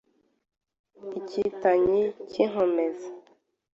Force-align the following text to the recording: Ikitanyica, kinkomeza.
Ikitanyica, 1.19 2.21
kinkomeza. 2.31 3.07